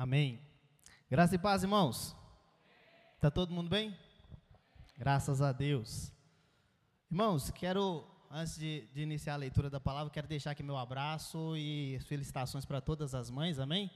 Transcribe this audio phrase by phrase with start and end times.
[0.00, 0.40] Amém.
[1.10, 2.16] Graça e paz, irmãos.
[3.20, 3.94] Tá todo mundo bem?
[4.96, 6.10] Graças a Deus.
[7.10, 11.54] Irmãos, quero, antes de, de, iniciar a leitura da palavra, quero deixar aqui meu abraço
[11.54, 13.90] e felicitações para todas as mães, amém?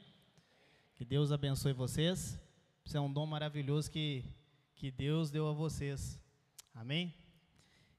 [0.95, 2.39] Que Deus abençoe vocês.
[2.84, 4.27] Isso é um dom maravilhoso que,
[4.75, 6.21] que Deus deu a vocês,
[6.75, 7.14] amém?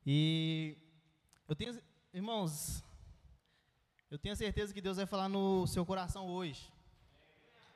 [0.05, 0.77] E
[1.49, 1.81] eu tenho,
[2.13, 2.83] irmãos,
[4.11, 6.74] eu tenho certeza que Deus vai falar no seu coração hoje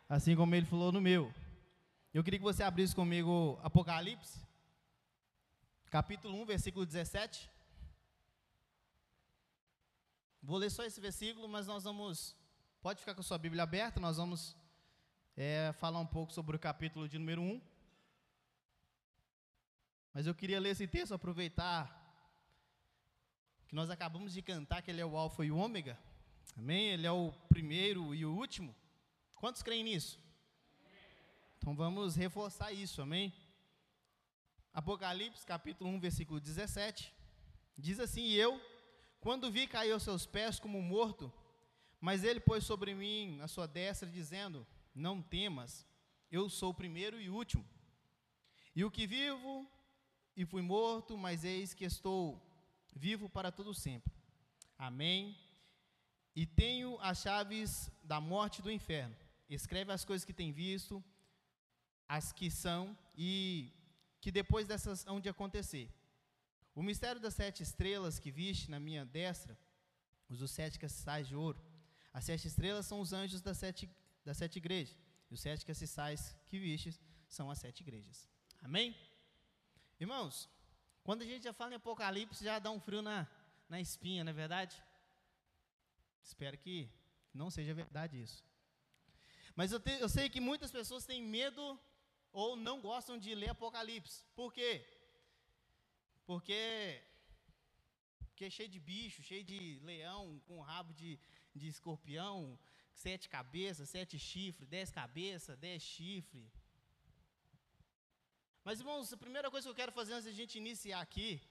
[0.09, 1.31] assim como ele falou no meu.
[2.11, 4.39] Eu queria que você abrisse comigo Apocalipse,
[5.91, 7.47] capítulo 1, versículo 17.
[10.41, 12.35] Vou ler só esse versículo, mas nós vamos.
[12.81, 14.57] Pode ficar com a sua Bíblia aberta, nós vamos
[15.37, 17.61] é, falar um pouco sobre o capítulo de número 1.
[20.11, 21.95] Mas eu queria ler esse texto, aproveitar
[23.67, 25.99] que nós acabamos de cantar que ele é o Alfa e o Ômega.
[26.57, 26.87] Amém?
[26.87, 28.73] Ele é o primeiro e o último.
[29.39, 30.19] Quantos creem nisso?
[31.57, 33.33] Então vamos reforçar isso, amém?
[34.73, 37.13] Apocalipse capítulo 1, versículo 17.
[37.77, 38.61] Diz assim: E eu,
[39.21, 41.31] quando vi cair aos seus pés como morto,
[42.01, 45.87] mas ele pôs sobre mim a sua destra, dizendo: Não temas,
[46.29, 47.65] eu sou o primeiro e último.
[48.75, 49.65] E o que vivo
[50.35, 52.45] e fui morto, mas eis que estou
[52.93, 54.13] vivo para todo sempre.
[54.77, 55.33] Amém.
[56.35, 59.15] E tenho as chaves da morte e do inferno
[59.55, 61.03] escreve as coisas que tem visto,
[62.07, 63.71] as que são e
[64.21, 65.89] que depois dessas hão de acontecer.
[66.75, 69.57] O mistério das sete estrelas que viste na minha destra,
[70.27, 71.59] os dos sete castiçais de ouro.
[72.13, 73.89] As sete estrelas são os anjos das sete,
[74.23, 74.95] das sete igrejas.
[75.29, 78.27] E os sete castiçais que vistes são as sete igrejas.
[78.61, 78.95] Amém?
[79.99, 80.49] Irmãos,
[81.03, 83.27] quando a gente já fala em Apocalipse, já dá um frio na,
[83.67, 84.75] na espinha, não é verdade?
[86.23, 86.89] Espero que
[87.33, 88.43] não seja verdade isso.
[89.59, 91.63] Mas eu, te, eu sei que muitas pessoas têm medo
[92.31, 94.23] ou não gostam de ler Apocalipse.
[94.33, 94.71] Por quê?
[96.25, 97.03] Porque,
[98.27, 99.59] porque é cheio de bicho, cheio de
[99.89, 101.19] leão, com rabo de,
[101.53, 102.57] de escorpião,
[102.93, 106.49] sete cabeças, sete chifres, dez cabeças, dez chifres.
[108.63, 111.41] Mas, irmãos, a primeira coisa que eu quero fazer antes de a gente iniciar aqui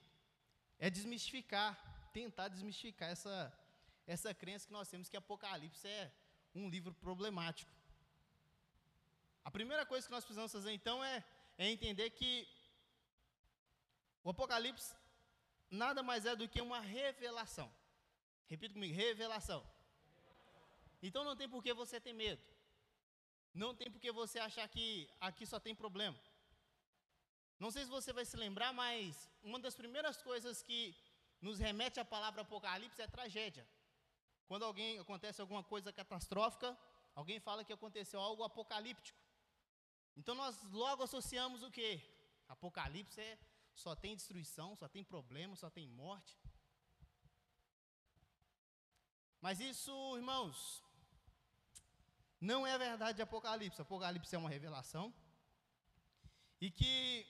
[0.79, 1.77] é desmistificar,
[2.11, 3.35] tentar desmistificar essa,
[4.07, 6.11] essa crença que nós temos que Apocalipse é
[6.55, 7.78] um livro problemático.
[9.43, 11.23] A primeira coisa que nós precisamos fazer então é,
[11.57, 12.47] é entender que
[14.23, 14.95] o Apocalipse
[15.69, 17.71] nada mais é do que uma revelação.
[18.47, 19.65] Repita comigo, revelação.
[21.01, 22.41] Então não tem por que você ter medo.
[23.53, 26.19] Não tem por que você achar que aqui só tem problema.
[27.59, 30.95] Não sei se você vai se lembrar, mas uma das primeiras coisas que
[31.41, 33.67] nos remete à palavra Apocalipse é tragédia.
[34.47, 36.77] Quando alguém acontece alguma coisa catastrófica,
[37.13, 39.17] alguém fala que aconteceu algo apocalíptico.
[40.15, 42.01] Então nós logo associamos o que?
[42.47, 43.37] Apocalipse é
[43.73, 46.37] só tem destruição, só tem problema, só tem morte.
[49.39, 50.83] Mas isso, irmãos,
[52.41, 53.81] não é a verdade de Apocalipse.
[53.81, 55.13] Apocalipse é uma revelação.
[56.59, 57.25] E que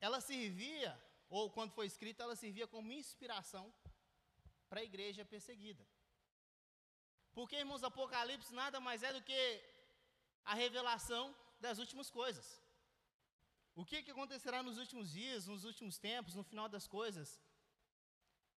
[0.00, 0.96] ela servia,
[1.28, 3.72] ou quando foi escrita, ela servia como inspiração
[4.68, 5.84] para a igreja perseguida.
[7.32, 9.40] Porque, irmãos, Apocalipse nada mais é do que
[10.44, 12.60] a revelação das últimas coisas.
[13.74, 17.40] O que, que acontecerá nos últimos dias, nos últimos tempos, no final das coisas?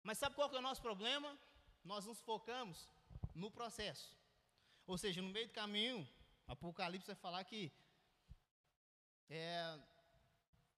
[0.04, 1.38] Mas sabe qual que é o nosso problema?
[1.84, 2.88] Nós nos focamos
[3.34, 4.16] no processo.
[4.86, 6.08] Ou seja, no meio do caminho,
[6.48, 7.72] Apocalipse vai falar que
[9.30, 9.80] é,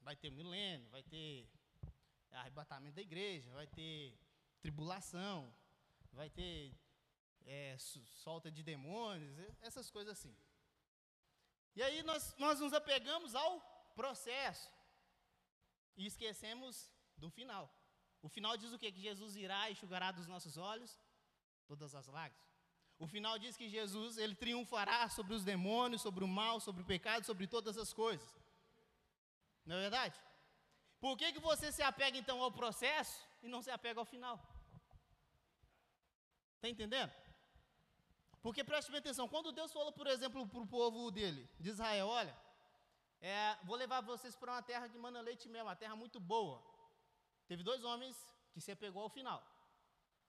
[0.02, 1.48] vai ter milênio, vai ter
[2.32, 4.18] arrebatamento da igreja, vai ter
[4.62, 5.54] tribulação,
[6.12, 6.74] vai ter
[7.46, 10.36] é, solta de demônios, essas coisas assim.
[11.80, 13.52] E aí nós, nós nos apegamos ao
[13.96, 14.70] processo
[15.96, 17.66] e esquecemos do final.
[18.22, 18.92] O final diz o quê?
[18.92, 20.92] Que Jesus irá e enxugará dos nossos olhos
[21.66, 22.46] todas as lágrimas.
[22.98, 26.86] O final diz que Jesus, ele triunfará sobre os demônios, sobre o mal, sobre o
[26.86, 28.30] pecado, sobre todas as coisas.
[29.66, 30.20] Não é verdade?
[31.00, 34.38] Por que, que você se apega então ao processo e não se apega ao final?
[36.58, 37.14] Está entendendo?
[38.42, 42.08] Porque preste bem atenção, quando Deus falou, por exemplo, para o povo dele, de Israel,
[42.08, 42.36] olha,
[43.20, 46.20] é, vou levar vocês para uma terra que manda leite e mel, uma terra muito
[46.20, 46.64] boa.
[47.48, 48.16] Teve dois homens
[48.54, 49.44] que se apegou ao final.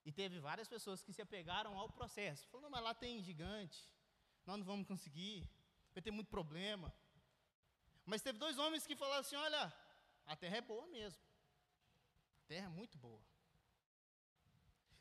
[0.04, 2.48] E teve várias pessoas que se apegaram ao processo.
[2.48, 3.88] Falou, mas lá tem gigante,
[4.44, 5.48] nós não vamos conseguir,
[5.94, 6.92] vai ter muito problema.
[8.04, 9.72] Mas teve dois homens que falaram assim, olha,
[10.26, 11.20] a terra é boa mesmo.
[12.44, 13.22] A terra é muito boa.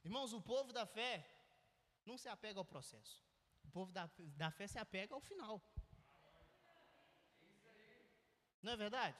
[0.04, 1.28] Irmãos, o povo da fé
[2.06, 3.24] não se apega ao processo.
[3.64, 5.62] O povo da, da fé se apega ao final.
[8.62, 9.18] Não é verdade?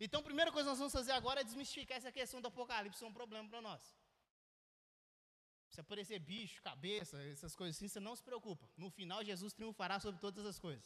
[0.00, 3.02] Então, a primeira coisa que nós vamos fazer agora é desmistificar essa questão do Apocalipse,
[3.02, 3.82] é um problema para nós.
[5.70, 8.68] Se aparecer bicho, cabeça, essas coisas assim, você não se preocupa.
[8.76, 10.84] No final, Jesus triunfará sobre todas as coisas.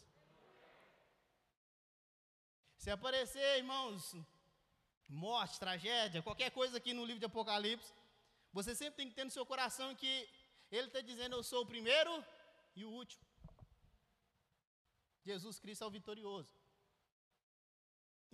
[2.76, 4.14] Se aparecer, irmãos,
[5.08, 7.92] morte, tragédia, qualquer coisa aqui no livro de Apocalipse,
[8.52, 10.28] você sempre tem que ter no seu coração que
[10.76, 12.12] ele está dizendo: Eu sou o primeiro
[12.74, 13.24] e o último.
[15.28, 16.52] Jesus Cristo é o vitorioso.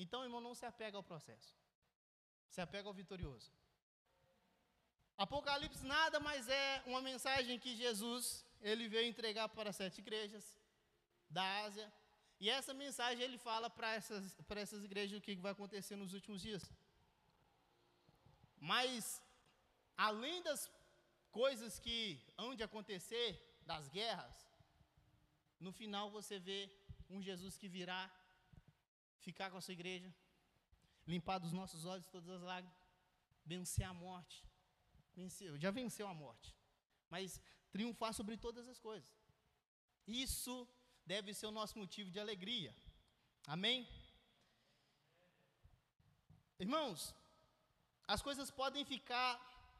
[0.02, 1.56] Então, irmão, não se apega ao processo.
[2.48, 3.50] Se apega ao vitorioso.
[5.18, 10.44] Apocalipse nada mais é uma mensagem que Jesus ele veio entregar para sete igrejas
[11.28, 11.92] da Ásia.
[12.40, 16.14] E essa mensagem ele fala para essas, para essas igrejas o que vai acontecer nos
[16.14, 16.62] últimos dias.
[18.60, 19.20] Mas,
[19.96, 20.70] além das
[21.30, 23.28] coisas que hão de acontecer,
[23.70, 24.36] das guerras,
[25.60, 26.60] no final você vê
[27.10, 28.10] um Jesus que virá
[29.20, 30.10] ficar com a sua igreja,
[31.06, 32.78] limpar dos nossos olhos todas as lágrimas,
[33.44, 34.42] vencer a morte.
[35.14, 36.54] Venceu, já venceu a morte,
[37.10, 37.40] mas
[37.72, 39.10] triunfar sobre todas as coisas.
[40.06, 40.66] Isso
[41.04, 42.74] deve ser o nosso motivo de alegria.
[43.46, 43.86] Amém?
[46.58, 47.14] Irmãos,
[48.06, 49.30] as coisas podem ficar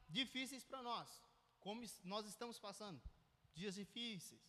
[0.09, 1.09] difíceis para nós,
[1.61, 3.01] como nós estamos passando,
[3.55, 4.41] dias difíceis.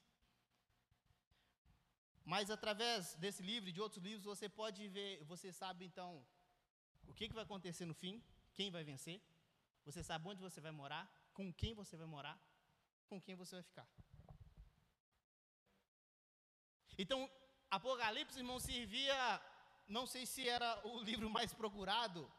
[2.24, 6.26] Mas através desse livro e de outros livros, você pode ver, você sabe então
[7.08, 8.24] o que, que vai acontecer no fim,
[8.54, 9.20] quem vai vencer,
[9.84, 12.38] você sabe onde você vai morar, com quem você vai morar,
[13.08, 13.88] com quem você vai ficar.
[16.98, 17.30] Então,
[17.72, 19.42] Apocalipse, irmão, servia,
[19.88, 22.32] não sei se era o livro mais procurado,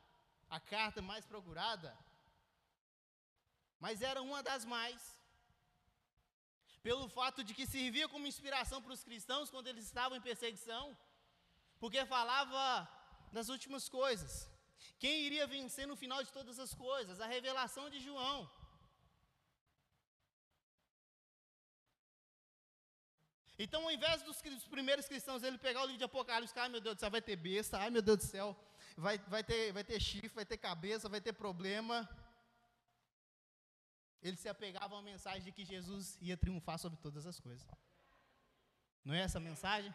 [0.49, 1.97] a carta mais procurada,
[3.85, 5.01] mas era uma das mais
[6.83, 10.97] pelo fato de que servia como inspiração para os cristãos quando eles estavam em perseguição,
[11.79, 12.63] porque falava
[13.33, 14.49] das últimas coisas.
[14.99, 17.21] Quem iria vencer no final de todas as coisas?
[17.21, 18.51] A revelação de João.
[23.59, 24.41] Então, ao invés dos,
[24.71, 27.37] primeiros cristãos ele pegar o livro de Apocalipse, ai meu Deus do céu, vai ter
[27.37, 28.57] besta, ai meu Deus do céu,
[28.97, 32.09] vai, vai, ter, vai ter chifre, vai ter cabeça, vai ter problema.
[34.23, 37.67] Eles se apegavam à mensagem de que Jesus ia triunfar sobre todas as coisas.
[39.05, 39.95] Não é essa a mensagem?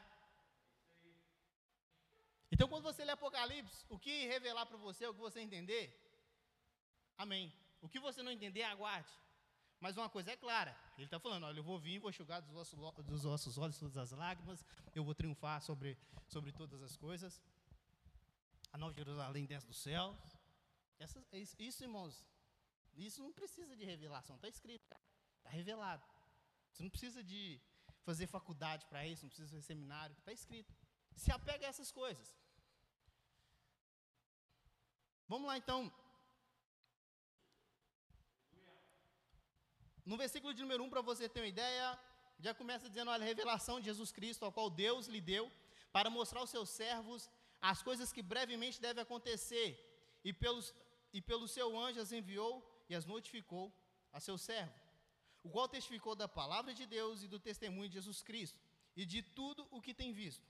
[2.51, 5.85] Então, quando você lê Apocalipse, o que revelar para você, o que você entender,
[7.17, 7.53] amém.
[7.81, 9.11] O que você não entender, aguarde.
[9.79, 12.51] Mas uma coisa é clara, ele está falando, olha, eu vou vir, vou enxugar dos
[12.51, 15.97] vossos, dos vossos olhos todas as lágrimas, eu vou triunfar sobre,
[16.27, 17.41] sobre todas as coisas.
[18.71, 20.17] A nova Jerusalém desce do céu.
[20.97, 21.23] Essas,
[21.59, 22.25] isso, irmãos,
[22.95, 24.83] isso não precisa de revelação, está escrito,
[25.37, 26.03] está revelado.
[26.71, 27.61] Você não precisa de
[28.03, 30.73] fazer faculdade para isso, não precisa fazer seminário, está escrito.
[31.15, 32.35] Se apega a essas coisas.
[35.27, 35.91] Vamos lá então.
[40.05, 41.99] No versículo de número 1, para você ter uma ideia,
[42.39, 45.51] já começa dizendo: olha, a revelação de Jesus Cristo, ao qual Deus lhe deu,
[45.91, 47.29] para mostrar aos seus servos
[47.61, 49.69] as coisas que brevemente devem acontecer,
[50.23, 50.73] e, pelos,
[51.11, 53.73] e pelo seu anjo as enviou e as notificou
[54.11, 54.73] a seu servo,
[55.43, 58.59] o qual testificou da palavra de Deus e do testemunho de Jesus Cristo,
[58.95, 60.47] e de tudo o que tem visto.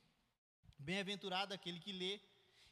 [0.77, 2.21] Bem-aventurado aquele que lê,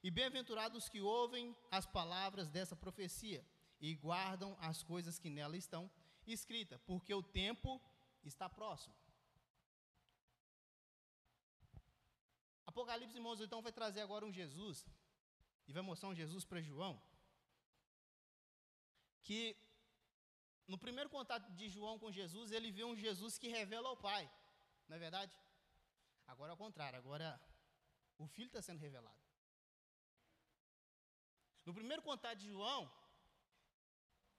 [0.04, 3.46] e bem-aventurados os que ouvem as palavras dessa profecia
[3.80, 5.90] e guardam as coisas que nela estão
[6.28, 7.82] escritas, porque o tempo
[8.24, 8.94] está próximo.
[12.66, 14.86] Apocalipse, irmãos, então vai trazer agora um Jesus,
[15.68, 17.02] e vai mostrar um Jesus para João,
[19.28, 19.40] que
[20.68, 24.24] no primeiro contato de João com Jesus, ele vê um Jesus que revela ao Pai,
[24.88, 25.36] não é verdade?
[26.28, 27.28] Agora é o contrário, agora
[28.18, 29.22] o Filho está sendo revelado.
[31.66, 32.92] No primeiro contato de João,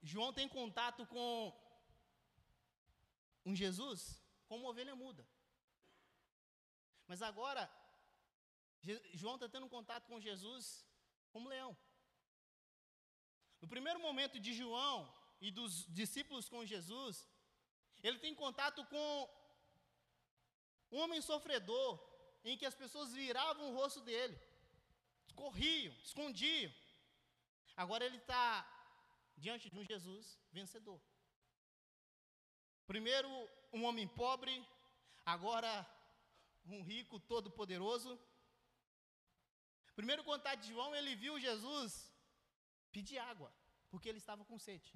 [0.01, 1.31] João tem contato com
[3.45, 5.27] um Jesus como ovelha muda.
[7.07, 7.63] Mas agora,
[9.13, 10.85] João está tendo contato com Jesus
[11.31, 11.75] como leão.
[13.65, 17.27] No primeiro momento de João e dos discípulos com Jesus,
[18.03, 19.29] ele tem contato com
[20.91, 21.99] um homem sofredor,
[22.43, 24.39] em que as pessoas viravam o rosto dele,
[25.33, 26.71] corriam, escondiam.
[27.75, 28.45] Agora ele está
[29.35, 31.01] diante de um Jesus vencedor.
[32.85, 33.27] Primeiro,
[33.73, 34.63] um homem pobre,
[35.25, 35.71] agora
[36.67, 38.11] um rico todo-poderoso.
[39.95, 42.14] Primeiro contato de João, ele viu Jesus
[42.95, 43.49] pedir água,
[43.89, 44.91] porque ele estava com sede.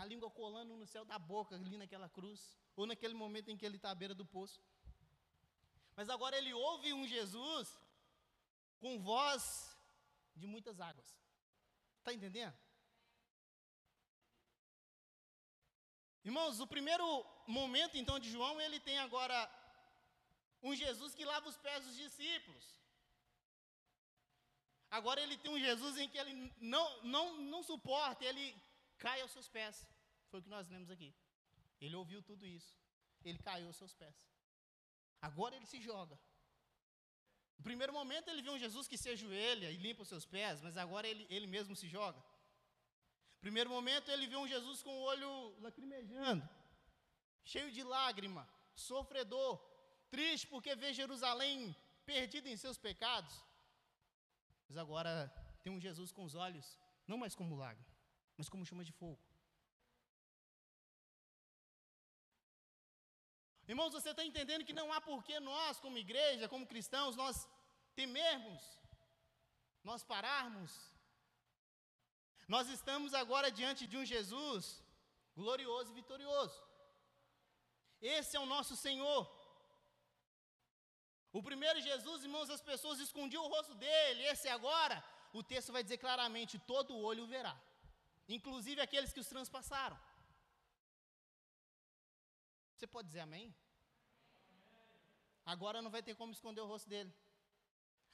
[0.00, 2.40] a língua colando no céu da boca, ali naquela cruz,
[2.76, 4.60] ou naquele momento em que ele está à beira do poço.
[5.96, 7.68] Mas agora ele ouve um Jesus
[8.82, 9.42] com voz
[10.40, 11.08] de muitas águas.
[11.98, 12.56] Está entendendo?
[16.28, 17.06] Irmãos, o primeiro
[17.60, 19.38] momento então de João, ele tem agora
[20.62, 22.77] um Jesus que lava os pés dos discípulos.
[24.90, 28.56] Agora ele tem um Jesus em que ele não, não, não suporta, ele
[28.96, 29.86] cai aos seus pés.
[30.30, 31.14] Foi o que nós lemos aqui.
[31.80, 32.76] Ele ouviu tudo isso.
[33.24, 34.14] Ele caiu aos seus pés.
[35.20, 36.18] Agora ele se joga.
[37.58, 40.60] No primeiro momento ele vê um Jesus que se ajoelha e limpa os seus pés,
[40.60, 42.18] mas agora ele, ele mesmo se joga.
[42.18, 46.48] No primeiro momento ele vê um Jesus com o olho lacrimejando,
[47.44, 49.58] cheio de lágrima, sofredor,
[50.08, 51.74] triste porque vê Jerusalém
[52.06, 53.34] perdida em seus pecados.
[54.68, 55.12] Mas agora
[55.62, 57.88] tem um Jesus com os olhos, não mais como lágrima,
[58.36, 59.20] mas como chama de fogo.
[63.66, 67.46] Irmãos, você está entendendo que não há porquê nós, como igreja, como cristãos, nós
[67.94, 68.62] temermos,
[69.84, 70.72] nós pararmos.
[72.54, 74.82] Nós estamos agora diante de um Jesus
[75.36, 76.58] glorioso e vitorioso.
[78.00, 79.20] Esse é o nosso Senhor.
[81.32, 84.22] O primeiro Jesus, irmãos, as pessoas escondiam o rosto dele.
[84.24, 87.56] Esse agora, o texto vai dizer claramente: todo olho o verá,
[88.28, 89.98] inclusive aqueles que os transpassaram.
[92.74, 93.54] Você pode dizer amém?
[95.44, 97.12] Agora não vai ter como esconder o rosto dele.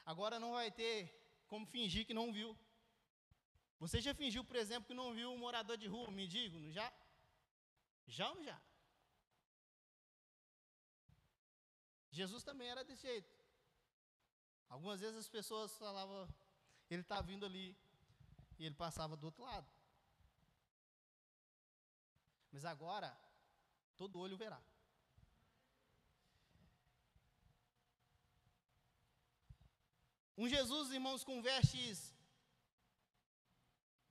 [0.06, 0.96] Agora não vai ter
[1.48, 2.56] como fingir que não viu.
[3.78, 6.92] Você já fingiu, por exemplo, que não viu um morador de rua, mendigo, não já?
[8.06, 8.58] Já ou já?
[12.14, 13.32] Jesus também era desse jeito.
[14.68, 16.28] Algumas vezes as pessoas falavam,
[16.88, 17.76] ele está vindo ali,
[18.58, 19.68] e ele passava do outro lado.
[22.52, 23.10] Mas agora,
[23.96, 24.62] todo olho verá.
[30.36, 32.14] Um Jesus, irmãos, com vestes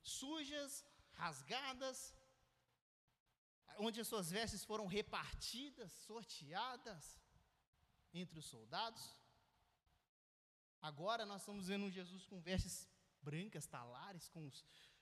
[0.02, 2.14] sujas, rasgadas,
[3.78, 7.23] onde as suas vestes foram repartidas, sorteadas
[8.14, 9.04] entre os soldados.
[10.82, 12.90] Agora nós estamos vendo um Jesus com vestes
[13.22, 14.50] brancas, talares, com,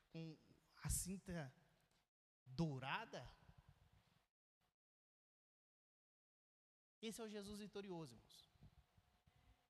[0.10, 0.38] com
[0.84, 1.53] a cinta
[2.46, 3.27] dourada.
[7.01, 8.51] Esse é o Jesus vitorioso, irmãos.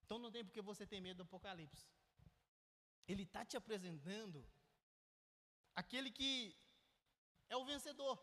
[0.04, 1.88] Então não tem porque você ter medo do Apocalipse.
[3.08, 4.46] Ele está te apresentando
[5.74, 6.56] aquele que
[7.48, 8.20] é o vencedor.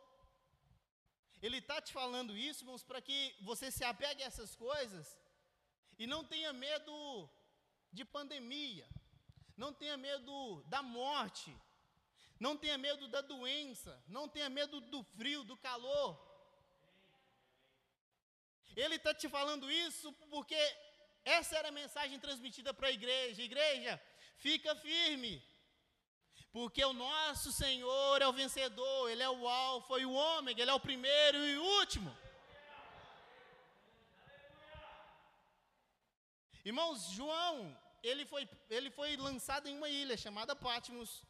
[1.40, 5.16] Ele está te falando isso, irmãos, para que você se apegue a essas coisas
[5.98, 7.30] e não tenha medo
[7.92, 8.88] de pandemia,
[9.56, 11.56] não tenha medo da morte,
[12.40, 16.10] não tenha medo da doença, não tenha medo do frio, do calor.
[18.76, 20.58] Ele está te falando isso porque
[21.24, 23.42] essa era a mensagem transmitida para a igreja.
[23.42, 24.00] Igreja,
[24.36, 25.42] fica firme.
[26.52, 30.70] Porque o nosso Senhor é o vencedor, Ele é o alfa e o ômega, Ele
[30.70, 32.16] é o primeiro e o último.
[36.64, 37.54] Irmãos, João,
[38.02, 41.24] ele foi, ele foi lançado em uma ilha chamada Patmos,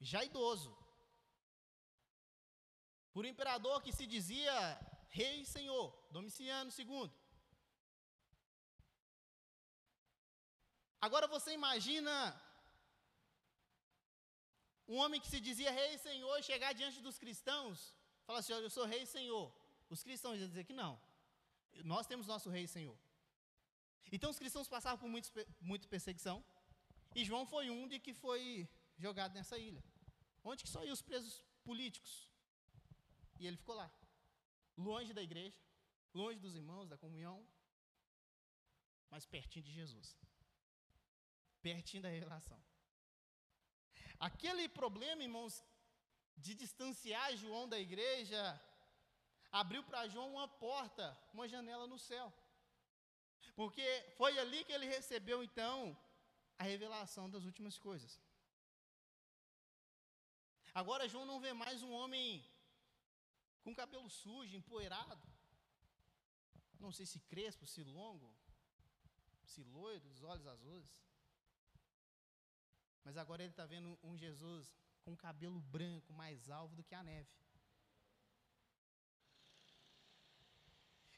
[0.00, 0.76] já idoso,
[3.12, 4.54] por um imperador que se dizia
[5.08, 7.10] rei e senhor, Domiciano II.
[11.00, 12.12] Agora você imagina
[14.92, 18.72] um homem que se dizia rei e senhor chegar diante dos cristãos, falar assim: Eu
[18.78, 19.46] sou rei e senhor.
[19.94, 20.92] Os cristãos iam dizer que não.
[21.92, 22.96] Nós temos nosso rei e senhor.
[24.16, 25.28] Então os cristãos passavam por muito,
[25.60, 26.44] muita perseguição.
[27.14, 28.68] E João foi um de que foi
[29.04, 29.82] jogado nessa ilha.
[30.42, 32.28] Onde que só iam os presos políticos?
[33.38, 33.90] E ele ficou lá,
[34.76, 35.58] longe da igreja,
[36.12, 37.38] longe dos irmãos, da comunhão,
[39.10, 40.16] mas pertinho de Jesus
[41.62, 42.60] pertinho da revelação.
[44.28, 45.54] Aquele problema, irmãos,
[46.36, 48.40] de distanciar João da igreja,
[49.50, 52.26] abriu para João uma porta, uma janela no céu.
[53.54, 53.86] Porque
[54.18, 55.96] foi ali que ele recebeu, então,
[56.58, 58.20] a revelação das últimas coisas.
[60.74, 62.44] Agora, João não vê mais um homem
[63.62, 65.26] com cabelo sujo, empoeirado.
[66.78, 68.30] Não sei se crespo, se longo,
[69.44, 70.90] se loiro, os olhos azuis.
[73.04, 77.02] Mas agora ele está vendo um Jesus com cabelo branco, mais alvo do que a
[77.02, 77.28] neve.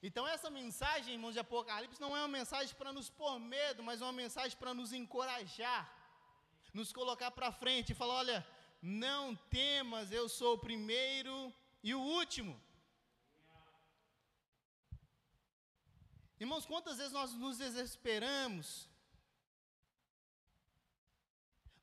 [0.03, 4.01] Então, essa mensagem, irmãos de Apocalipse, não é uma mensagem para nos pôr medo, mas
[4.01, 5.85] é uma mensagem para nos encorajar,
[6.75, 8.47] nos colocar para frente e falar: olha,
[8.81, 12.61] não temas, eu sou o primeiro e o último.
[16.41, 18.89] Irmãos, quantas vezes nós nos desesperamos?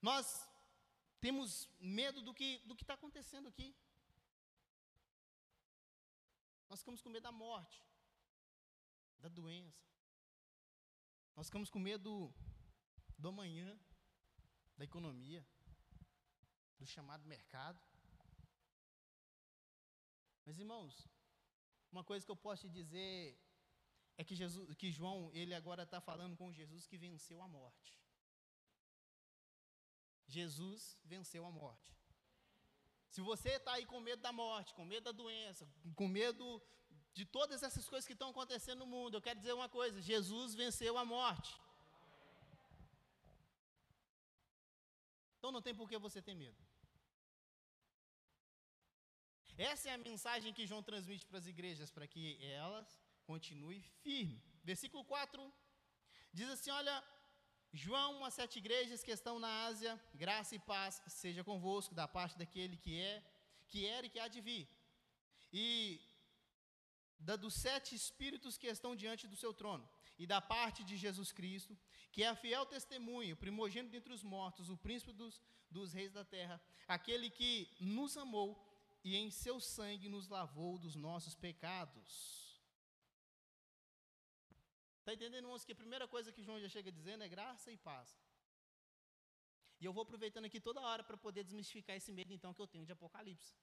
[0.01, 0.47] Nós
[1.19, 3.75] temos medo do que do está acontecendo aqui.
[6.69, 7.83] Nós ficamos com medo da morte,
[9.19, 9.83] da doença.
[11.35, 12.33] Nós ficamos com medo
[13.17, 13.77] do amanhã,
[14.77, 15.45] da economia,
[16.77, 17.81] do chamado mercado.
[20.45, 21.07] Mas irmãos,
[21.91, 23.37] uma coisa que eu posso te dizer
[24.17, 27.97] é que, Jesus, que João, ele agora está falando com Jesus que venceu a morte.
[30.29, 31.89] Jesus venceu a morte.
[33.09, 36.61] Se você está aí com medo da morte, com medo da doença, com medo
[37.13, 40.53] de todas essas coisas que estão acontecendo no mundo, eu quero dizer uma coisa: Jesus
[40.53, 41.51] venceu a morte.
[45.37, 46.61] Então não tem por que você ter medo.
[49.57, 52.87] Essa é a mensagem que João transmite para as igrejas, para que elas
[53.25, 54.41] continue firme.
[54.63, 55.53] Versículo 4
[56.31, 57.03] diz assim: Olha,
[57.71, 62.37] João, as sete igrejas que estão na Ásia, graça e paz seja convosco da parte
[62.37, 63.23] daquele que é,
[63.67, 64.67] que era e que há de vir.
[65.53, 66.01] E
[67.19, 71.31] da dos sete espíritos que estão diante do seu trono, e da parte de Jesus
[71.31, 71.77] Cristo,
[72.11, 76.25] que é a fiel testemunho, primogênito entre os mortos, o príncipe dos, dos reis da
[76.25, 78.65] terra, aquele que nos amou
[79.03, 82.48] e em seu sangue nos lavou dos nossos pecados.
[85.09, 87.77] Está entendendo, irmãos, que a primeira coisa que João já chega dizendo é graça e
[87.77, 88.07] paz.
[89.79, 92.67] E eu vou aproveitando aqui toda hora para poder desmistificar esse medo, então, que eu
[92.67, 93.55] tenho de Apocalipse.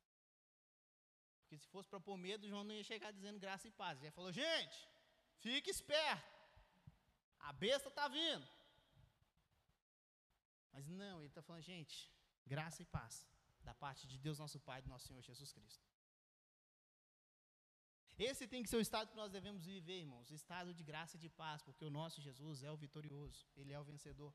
[1.42, 3.96] Porque se fosse para pôr medo, João não ia chegar dizendo graça e paz.
[3.98, 4.88] Ele já falou, gente,
[5.38, 6.34] fique esperto.
[7.38, 8.48] A besta está vindo.
[10.72, 12.10] Mas não, ele está falando, gente,
[12.44, 13.24] graça e paz.
[13.60, 15.84] Da parte de Deus nosso Pai e do nosso Senhor Jesus Cristo.
[18.18, 20.30] Esse tem que ser o estado que nós devemos viver, irmãos.
[20.30, 23.78] Estado de graça e de paz, porque o nosso Jesus é o vitorioso, ele é
[23.78, 24.32] o vencedor.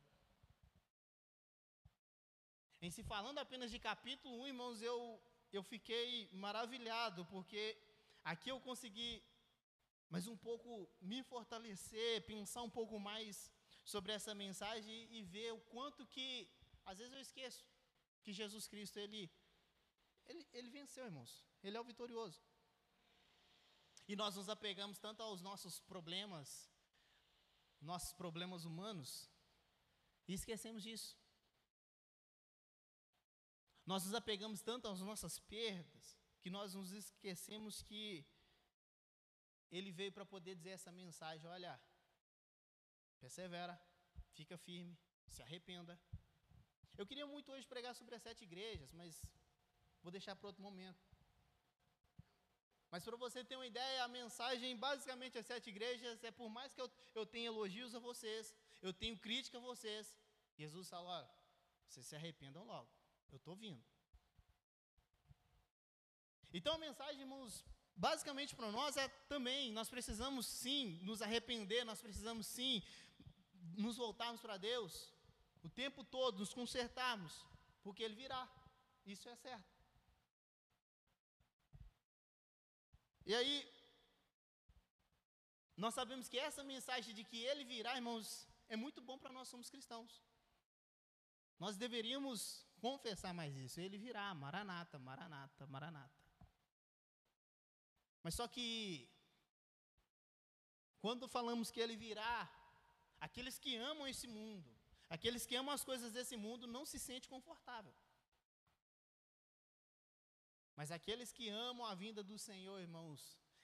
[2.79, 5.19] Em se falando apenas de capítulo 1, irmãos, eu,
[5.51, 7.75] eu fiquei maravilhado, porque
[8.23, 9.23] aqui eu consegui
[10.09, 13.51] mais um pouco me fortalecer, pensar um pouco mais
[13.83, 16.47] sobre essa mensagem e ver o quanto que,
[16.85, 17.65] às vezes eu esqueço,
[18.21, 19.31] que Jesus Cristo, ele,
[20.27, 21.43] ele, ele venceu, irmãos.
[21.63, 22.39] Ele é o vitorioso.
[24.07, 26.69] E nós nos apegamos tanto aos nossos problemas,
[27.79, 29.29] nossos problemas humanos,
[30.27, 31.17] e esquecemos disso.
[33.85, 38.25] Nós nos apegamos tanto às nossas perdas, que nós nos esquecemos que
[39.69, 41.81] Ele veio para poder dizer essa mensagem: olha,
[43.19, 43.79] persevera,
[44.33, 45.99] fica firme, se arrependa.
[46.97, 49.25] Eu queria muito hoje pregar sobre as sete igrejas, mas
[50.01, 51.10] vou deixar para outro momento.
[52.91, 56.73] Mas para você ter uma ideia, a mensagem, basicamente, as sete igrejas, é por mais
[56.73, 60.13] que eu, eu tenha elogios a vocês, eu tenho crítica a vocês,
[60.57, 61.29] Jesus fala, olha,
[61.87, 62.89] vocês se arrependam logo,
[63.31, 63.81] eu estou vindo.
[66.53, 67.63] Então a mensagem, irmãos,
[67.95, 72.83] basicamente para nós é também, nós precisamos sim nos arrepender, nós precisamos sim
[73.77, 75.13] nos voltarmos para Deus,
[75.63, 77.45] o tempo todo, nos consertarmos,
[77.83, 78.49] porque Ele virá,
[79.05, 79.70] isso é certo.
[83.25, 83.71] E aí,
[85.77, 89.47] nós sabemos que essa mensagem de que ele virá, irmãos, é muito bom para nós
[89.47, 90.21] somos cristãos.
[91.59, 93.79] Nós deveríamos confessar mais isso.
[93.79, 96.21] Ele virá, maranata, maranata, maranata.
[98.23, 99.09] Mas só que,
[100.99, 102.49] quando falamos que ele virá,
[103.19, 104.69] aqueles que amam esse mundo,
[105.09, 107.93] aqueles que amam as coisas desse mundo, não se sente confortável.
[110.81, 113.19] Mas aqueles que amam a vinda do Senhor, irmãos,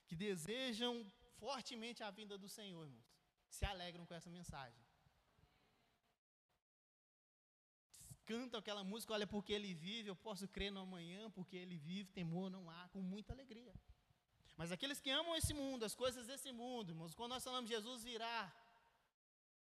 [0.08, 0.92] que desejam
[1.40, 3.08] fortemente a vinda do Senhor, irmãos,
[3.50, 4.80] se alegram com essa mensagem.
[8.24, 12.12] Cantam aquela música, olha, porque ele vive, eu posso crer no amanhã, porque ele vive,
[12.20, 13.74] temor não há, com muita alegria.
[14.56, 18.04] Mas aqueles que amam esse mundo, as coisas desse mundo, irmãos, quando nós falamos Jesus
[18.04, 18.40] virá,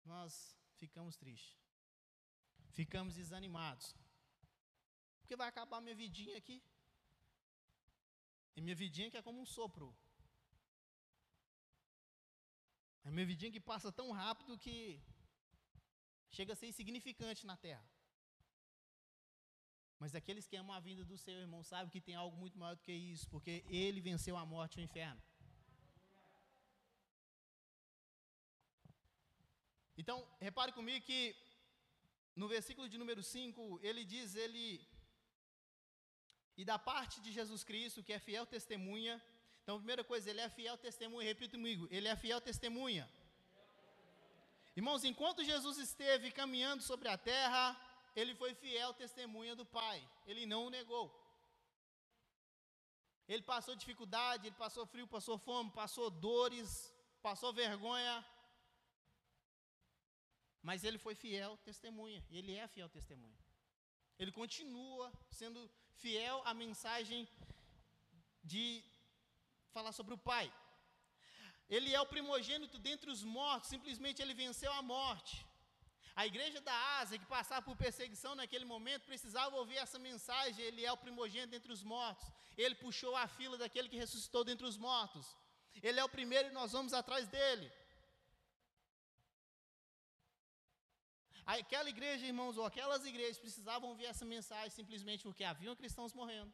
[0.05, 1.57] nós ficamos tristes,
[2.72, 3.94] ficamos desanimados,
[5.20, 6.61] porque vai acabar minha vidinha aqui.
[8.59, 9.88] E minha vidinha que é como um sopro.
[13.05, 14.77] É minha vidinha que passa tão rápido que
[16.37, 17.87] chega a ser insignificante na terra.
[20.01, 22.75] Mas aqueles que amam a vinda do Senhor, irmão, sabem que tem algo muito maior
[22.75, 25.23] do que isso, porque Ele venceu a morte e o inferno.
[29.97, 31.21] Então, repare comigo que
[32.35, 34.64] no versículo de número 5, ele diz, ele
[36.61, 39.14] e da parte de Jesus Cristo, que é fiel testemunha.
[39.62, 43.09] Então, a primeira coisa, ele é fiel testemunha, repita comigo, ele é fiel testemunha.
[44.75, 47.64] Irmãos, enquanto Jesus esteve caminhando sobre a terra,
[48.16, 51.07] ele foi fiel testemunha do Pai, ele não o negou.
[53.29, 56.92] Ele passou dificuldade, ele passou frio, passou fome, passou dores,
[57.23, 58.14] passou vergonha,
[60.61, 63.38] mas ele foi fiel testemunha, ele é fiel testemunha.
[64.18, 65.61] Ele continua sendo
[66.03, 67.21] fiel à mensagem
[68.53, 68.65] de
[69.75, 70.47] falar sobre o Pai.
[71.69, 75.35] Ele é o primogênito dentre os mortos, simplesmente ele venceu a morte.
[76.21, 80.85] A igreja da Ásia, que passava por perseguição naquele momento, precisava ouvir essa mensagem: ele
[80.85, 82.27] é o primogênito dentre os mortos.
[82.57, 85.27] Ele puxou a fila daquele que ressuscitou dentre os mortos.
[85.81, 87.71] Ele é o primeiro e nós vamos atrás dele.
[91.57, 96.53] Aquela igreja, irmãos, ou aquelas igrejas precisavam ouvir essa mensagem simplesmente porque haviam cristãos morrendo,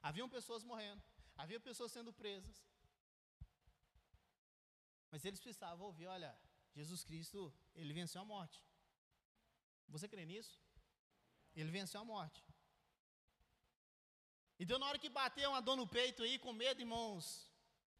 [0.00, 1.02] haviam pessoas morrendo,
[1.36, 2.56] havia pessoas sendo presas.
[5.10, 6.30] Mas eles precisavam ouvir: olha,
[6.76, 8.62] Jesus Cristo, ele venceu a morte.
[9.88, 10.56] Você crê nisso?
[11.56, 12.40] Ele venceu a morte.
[14.60, 17.50] Então, na hora que bater uma dor no peito aí, com medo, irmãos,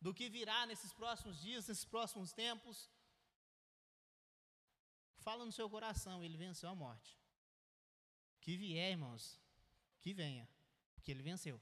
[0.01, 2.89] do que virá nesses próximos dias, nesses próximos tempos,
[5.21, 7.19] fala no seu coração: Ele venceu a morte.
[8.41, 9.41] Que vier, irmãos,
[10.01, 10.49] que venha,
[10.95, 11.61] porque Ele venceu.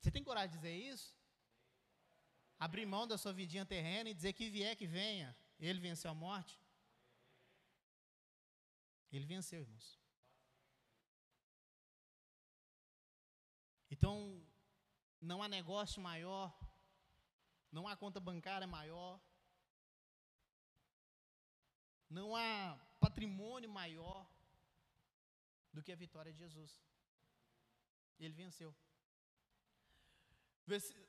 [0.00, 1.14] Você tem coragem de dizer isso?
[2.58, 5.36] Abrir mão da sua vidinha terrena e dizer que vier, que venha.
[5.58, 6.58] Ele venceu a morte?
[9.12, 9.98] Ele venceu, irmãos.
[13.90, 14.42] Então,
[15.20, 16.56] não há negócio maior,
[17.70, 19.20] não há conta bancária maior,
[22.18, 24.26] não há patrimônio maior
[25.72, 26.72] do que a vitória de Jesus.
[28.18, 28.74] Ele venceu.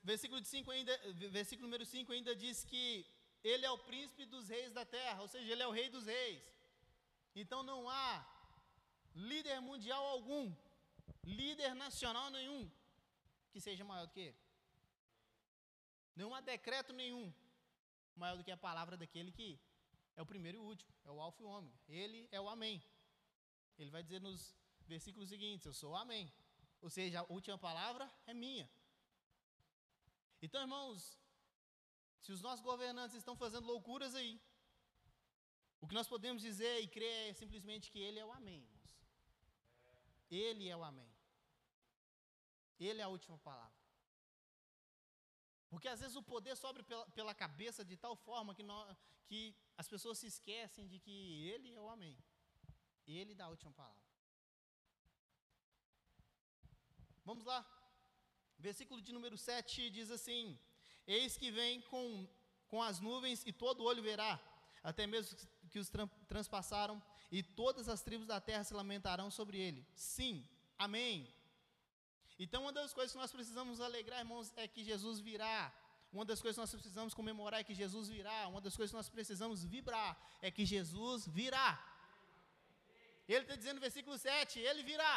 [0.04, 0.98] Versículo, 5 ainda,
[1.30, 3.06] versículo número 5 ainda diz que
[3.44, 6.06] ele é o príncipe dos reis da terra, ou seja, ele é o rei dos
[6.06, 6.42] reis.
[7.36, 8.26] Então não há
[9.16, 10.56] líder mundial algum,
[11.24, 12.70] líder nacional nenhum,
[13.52, 14.40] que seja maior do que ele.
[16.16, 17.34] Não há decreto nenhum
[18.16, 19.60] maior do que a palavra daquele que
[20.16, 21.78] é o primeiro e o último, é o alfa e o ômega.
[21.88, 22.84] Ele é o amém.
[23.78, 24.56] Ele vai dizer nos
[24.88, 26.32] versículos seguintes: Eu sou o amém.
[26.82, 28.70] Ou seja, a última palavra é minha.
[30.42, 31.18] Então, irmãos,
[32.22, 34.40] se os nossos governantes estão fazendo loucuras aí,
[35.80, 38.98] o que nós podemos dizer e crer é simplesmente que Ele é o Amém, irmãos.
[40.30, 41.12] Ele é o Amém.
[42.80, 43.82] Ele é a última palavra.
[45.70, 49.56] Porque às vezes o poder sobe pela, pela cabeça de tal forma que, nós, que
[49.82, 51.16] as pessoas se esquecem de que
[51.52, 52.16] Ele é o Amém.
[53.08, 54.06] Ele dá a última palavra.
[57.26, 57.60] Vamos lá.
[58.60, 60.44] Versículo de número 7 diz assim:
[61.08, 62.28] Eis que vem com,
[62.68, 64.40] com as nuvens e todo olho verá,
[64.84, 65.36] até mesmo
[65.72, 65.90] que os
[66.28, 69.82] transpassaram, e todas as tribos da terra se lamentarão sobre ele.
[69.96, 71.16] Sim, amém.
[72.38, 75.74] Então, uma das coisas que nós precisamos alegrar, irmãos, é que Jesus virá.
[76.12, 78.48] Uma das coisas que nós precisamos comemorar é que Jesus virá.
[78.48, 81.70] Uma das coisas que nós precisamos vibrar é que Jesus virá.
[83.28, 85.16] Ele está dizendo no versículo 7: Ele virá.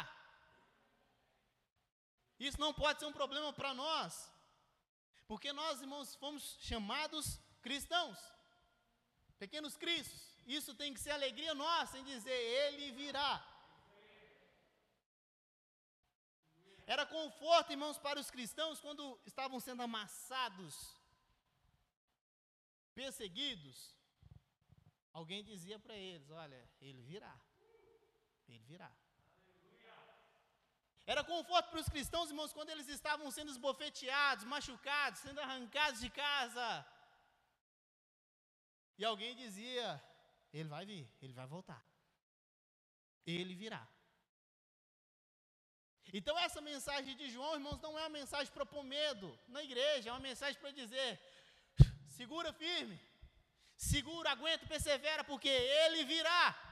[2.39, 4.31] Isso não pode ser um problema para nós,
[5.27, 8.19] porque nós, irmãos, fomos chamados cristãos,
[9.39, 10.23] pequenos cristos.
[10.47, 13.33] Isso tem que ser alegria nossa em dizer: Ele virá.
[16.87, 20.75] Era conforto, irmãos, para os cristãos quando estavam sendo amassados,
[22.95, 23.95] perseguidos.
[25.13, 27.35] Alguém dizia para eles: Olha, ele virá.
[28.49, 28.93] Ele virá.
[31.07, 36.11] Era conforto para os cristãos, irmãos, quando eles estavam sendo esbofeteados, machucados, sendo arrancados de
[36.11, 36.87] casa.
[38.99, 40.03] E alguém dizia:
[40.53, 41.83] Ele vai vir, ele vai voltar.
[43.27, 43.87] Ele virá.
[46.13, 50.11] Então, essa mensagem de João, irmãos, não é uma mensagem para pôr medo na igreja,
[50.11, 51.21] é uma mensagem para dizer:
[52.09, 53.01] segura firme,
[53.77, 56.65] segura, aguenta, persevera, porque ele virá.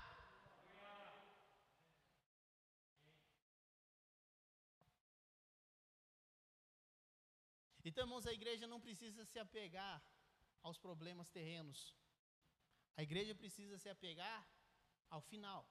[7.85, 10.01] Então, irmãos, a igreja não precisa se apegar
[10.63, 11.95] aos problemas terrenos.
[12.97, 14.47] A igreja precisa se apegar
[15.11, 15.69] ao final.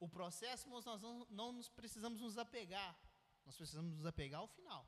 [0.00, 2.96] O processo, nós não, não nos precisamos nos apegar.
[3.44, 4.86] Nós precisamos nos apegar ao final.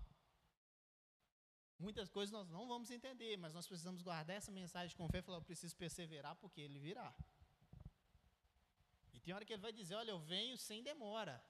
[1.79, 5.23] Muitas coisas nós não vamos entender, mas nós precisamos guardar essa mensagem com fé e
[5.23, 7.14] falar: eu preciso perseverar porque ele virá.
[9.14, 11.42] E tem hora que ele vai dizer: olha, eu venho sem demora.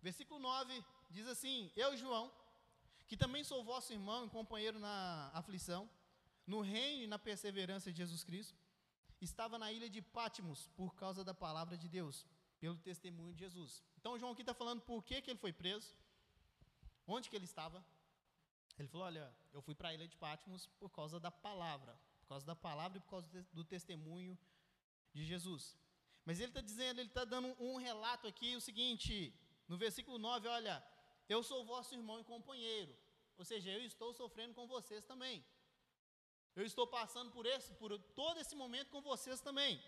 [0.00, 2.32] Versículo 9 diz assim: Eu, João,
[3.06, 5.88] que também sou vosso irmão e companheiro na aflição,
[6.46, 8.58] no reino e na perseverança de Jesus Cristo,
[9.24, 12.26] estava na ilha de Pátimos por causa da palavra de Deus,
[12.58, 13.82] pelo testemunho de Jesus.
[13.98, 15.94] Então, João aqui está falando por que, que ele foi preso,
[17.06, 17.84] onde que ele estava.
[18.78, 22.28] Ele falou: Olha, eu fui para a ilha de Pátimos por causa da palavra, por
[22.28, 24.38] causa da palavra e por causa do testemunho
[25.12, 25.76] de Jesus.
[26.24, 29.34] Mas ele está dizendo, ele está dando um relato aqui, o seguinte,
[29.68, 30.84] no versículo 9, olha,
[31.28, 32.94] eu sou vosso irmão e companheiro,
[33.36, 35.44] ou seja, eu estou sofrendo com vocês também.
[36.54, 39.82] Eu estou passando por esse, por todo esse momento com vocês também.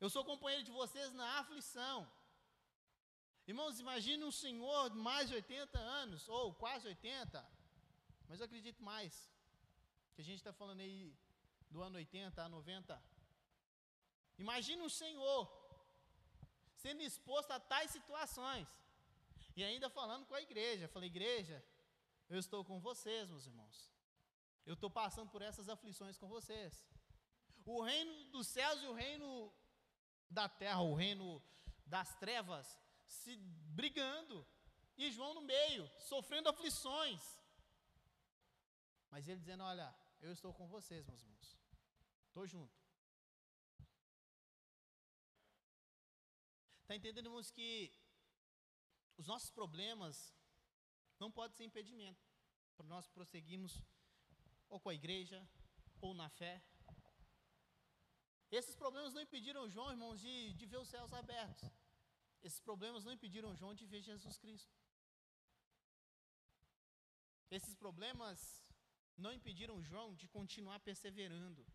[0.00, 2.10] Eu sou companheiro de vocês na aflição.
[3.46, 7.44] Irmãos, imagine um senhor de mais de 80 anos, ou quase 80,
[8.28, 9.30] mas eu acredito mais,
[10.14, 11.14] que a gente está falando aí
[11.70, 13.02] do ano 80 a 90.
[14.38, 15.40] Imagine um senhor
[16.76, 18.68] sendo exposto a tais situações,
[19.54, 20.88] e ainda falando com a igreja.
[20.88, 21.62] Falei, igreja,
[22.28, 23.92] eu estou com vocês, meus irmãos.
[24.64, 26.84] Eu estou passando por essas aflições com vocês.
[27.64, 29.52] O reino dos céus e o reino
[30.30, 31.42] da terra, o reino
[31.86, 34.46] das trevas, se brigando.
[34.96, 37.22] E João no meio, sofrendo aflições.
[39.10, 41.58] Mas ele dizendo: Olha, eu estou com vocês, meus irmãos.
[42.28, 42.82] Estou junto.
[46.82, 47.92] Está entendendo, irmãos, que
[49.16, 50.34] os nossos problemas
[51.18, 52.22] não podem ser impedimento
[52.76, 53.82] para nós prosseguirmos
[54.72, 55.38] ou com a igreja,
[56.00, 56.54] ou na fé.
[58.58, 61.70] Esses problemas não impediram João, irmãos, de, de ver os céus abertos.
[62.42, 64.74] Esses problemas não impediram João de ver Jesus Cristo.
[67.50, 68.38] Esses problemas
[69.24, 71.66] não impediram João de continuar perseverando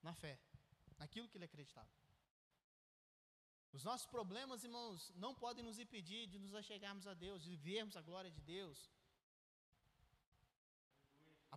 [0.00, 0.38] na fé,
[0.98, 1.90] naquilo que ele acreditava.
[3.72, 7.96] Os nossos problemas, irmãos, não podem nos impedir de nos achegarmos a Deus, de vermos
[7.96, 8.88] a glória de Deus,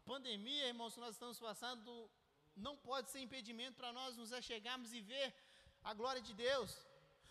[0.06, 2.10] pandemia, irmãos, que nós estamos passando,
[2.56, 5.34] não pode ser impedimento para nós nos achegarmos e ver
[5.84, 6.78] a glória de Deus.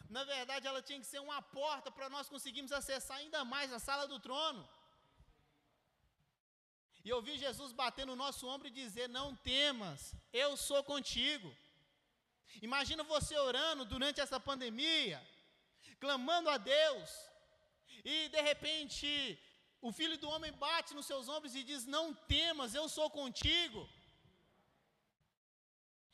[0.09, 3.79] Na verdade, ela tinha que ser uma porta para nós conseguirmos acessar ainda mais a
[3.79, 4.69] sala do trono.
[7.05, 11.55] E ouvir Jesus bater no nosso ombro e dizer: Não temas, eu sou contigo.
[12.61, 15.19] Imagina você orando durante essa pandemia,
[15.99, 17.11] clamando a Deus,
[18.05, 19.09] e de repente
[19.81, 23.89] o filho do homem bate nos seus ombros e diz: Não temas, eu sou contigo.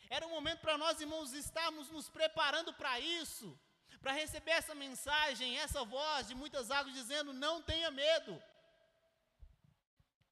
[0.08, 3.58] Era um momento para nós, irmãos, estarmos nos preparando para isso,
[4.00, 8.40] para receber essa mensagem, essa voz de muitas águas dizendo: Não tenha medo.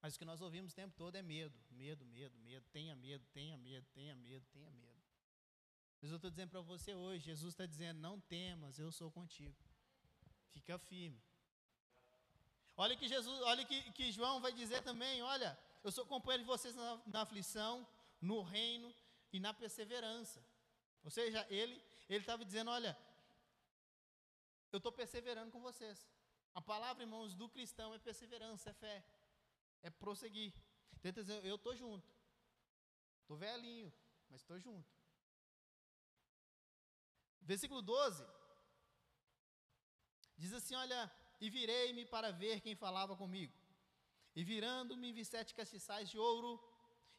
[0.00, 3.24] Mas o que nós ouvimos o tempo todo é medo, medo, medo, medo, tenha medo,
[3.32, 5.02] tenha medo, tenha medo, tenha medo.
[6.00, 9.56] Mas eu estou dizendo para você hoje: Jesus está dizendo: Não temas, eu sou contigo.
[10.52, 11.20] Fica firme.
[12.76, 16.48] Olha que Jesus, olha que, que João vai dizer também, olha, eu sou companheiro de
[16.48, 17.86] vocês na, na aflição,
[18.20, 18.92] no reino
[19.32, 20.44] e na perseverança.
[21.04, 22.96] Ou seja, ele ele estava dizendo, olha,
[24.70, 26.06] eu estou perseverando com vocês.
[26.54, 29.04] A palavra, irmãos, do cristão é perseverança, é fé,
[29.82, 30.52] é prosseguir.
[30.92, 32.08] Então, ele dizendo, eu estou junto.
[33.22, 33.92] Estou velhinho,
[34.28, 34.88] mas estou junto.
[37.40, 38.24] Versículo 12
[40.36, 41.10] diz assim: Olha,
[41.44, 43.54] e virei-me para ver quem falava comigo.
[44.38, 46.52] E virando-me, vi sete castiçais de ouro,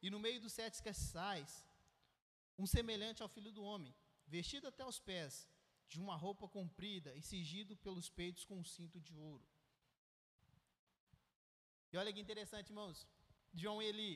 [0.02, 1.52] e no meio dos sete castiçais,
[2.58, 3.94] um semelhante ao filho do homem,
[4.36, 5.48] vestido até os pés,
[5.92, 9.46] de uma roupa comprida e cingido pelos peitos com um cinto de ouro.
[11.92, 13.08] E olha que interessante, irmãos.
[13.54, 14.10] João, ele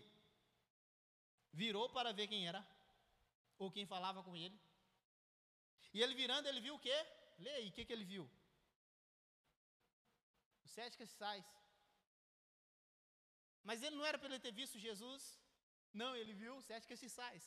[1.53, 2.61] virou para ver quem era,
[3.59, 4.59] ou quem falava com ele.
[5.93, 6.97] E ele virando, ele viu o quê?
[7.37, 8.27] Lê aí, o que, que ele viu?
[10.69, 11.45] Os sete castiçais.
[13.67, 15.23] Mas ele não era para ele ter visto Jesus,
[16.01, 17.43] não, ele viu os sete castiçais.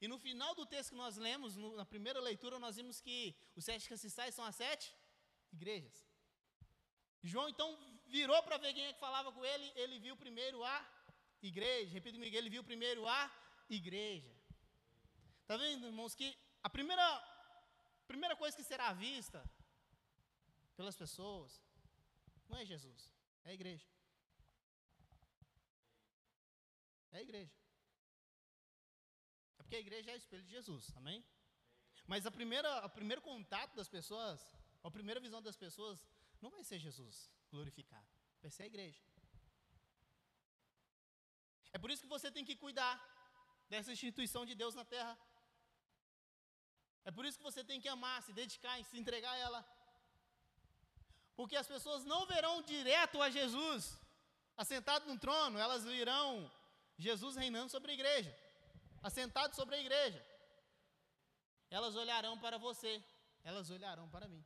[0.00, 3.18] E no final do texto que nós lemos, no, na primeira leitura, nós vimos que
[3.58, 4.86] os sete castiçais são as sete
[5.52, 5.96] igrejas.
[7.22, 7.68] João então
[8.06, 10.76] virou para ver quem é que falava com ele, ele viu primeiro a
[11.50, 13.20] igreja, repito comigo, ele viu primeiro a
[13.68, 14.32] igreja.
[15.42, 16.28] Está vendo, irmãos, que
[16.62, 17.06] a primeira,
[18.06, 19.40] primeira coisa que será vista
[20.76, 21.60] pelas pessoas
[22.52, 23.02] não é Jesus,
[23.44, 23.88] é a igreja.
[27.12, 27.54] É a igreja.
[29.58, 31.24] É porque a igreja é o espelho de Jesus, amém?
[32.06, 34.40] Mas a primeira, o primeiro contato das pessoas,
[34.82, 35.98] a primeira visão das pessoas,
[36.42, 37.16] não vai ser Jesus
[37.50, 38.08] glorificado,
[38.42, 39.02] vai ser a igreja.
[41.72, 42.94] É por isso que você tem que cuidar
[43.72, 45.14] dessa instituição de Deus na terra.
[47.04, 49.60] É por isso que você tem que amar, se dedicar e se entregar a ela.
[51.36, 53.98] Porque as pessoas não verão direto a Jesus
[54.56, 56.50] assentado no trono, elas virão
[56.98, 58.36] Jesus reinando sobre a igreja,
[59.02, 60.24] assentado sobre a igreja.
[61.70, 63.02] Elas olharão para você,
[63.42, 64.44] elas olharão para mim.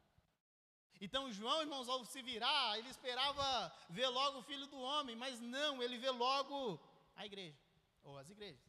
[1.01, 5.41] Então João, irmãos, ao se virar, ele esperava ver logo o filho do homem, mas
[5.41, 6.81] não, ele vê logo
[7.15, 7.59] a igreja,
[8.03, 8.65] ou as igrejas.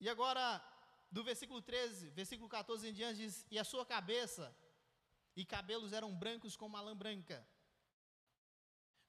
[0.00, 0.62] E agora,
[1.10, 4.54] do versículo 13, versículo 14 em diante, diz: E a sua cabeça
[5.34, 7.46] e cabelos eram brancos como a lã branca,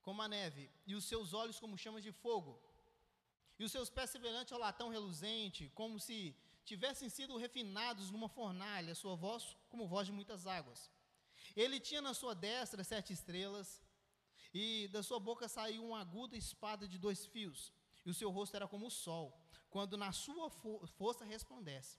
[0.02, 2.60] como a neve, e os seus olhos como chamas de fogo,
[3.60, 8.96] e os seus pés semelhantes ao latão reluzente, como se tivessem sido refinados numa fornalha,
[8.96, 10.92] sua voz como voz de muitas águas.
[11.56, 13.82] Ele tinha na sua destra sete estrelas,
[14.54, 17.72] e da sua boca saiu uma aguda espada de dois fios,
[18.06, 19.41] e o seu rosto era como o sol,
[19.72, 21.98] quando na sua fo força resplandece.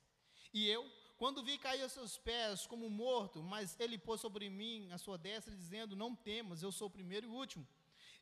[0.54, 4.90] E eu, quando vi cair aos seus pés como morto, mas ele pôs sobre mim
[4.92, 7.66] a sua destra, dizendo: Não temas, eu sou o primeiro e o último.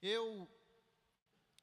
[0.01, 0.49] Eu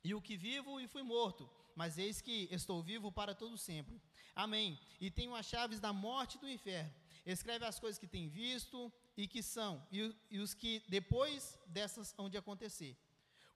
[0.03, 4.01] e o que vivo e fui morto, mas eis que estou vivo para todo sempre.
[4.35, 4.79] Amém.
[5.01, 6.93] E tenho as chaves da morte e do inferno.
[7.25, 12.13] Escreve as coisas que tem visto e que são, e, e os que depois dessas
[12.17, 12.95] hão de acontecer.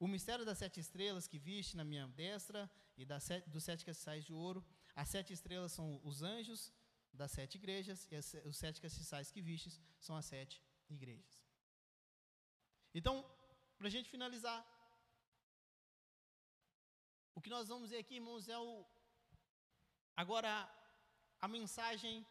[0.04, 2.62] O mistério das sete estrelas que viste na minha destra
[2.98, 4.66] e das sete, dos sete castiçais de ouro.
[4.96, 6.74] As sete estrelas são os anjos
[7.14, 10.60] das sete igrejas e as, os sete castiçais que vistes são as sete
[10.90, 11.46] igrejas.
[12.96, 13.16] Então,
[13.78, 14.60] para a gente finalizar,
[17.36, 18.84] o que nós vamos ver aqui, irmãos, é o
[20.16, 20.52] agora
[21.40, 22.26] a mensagem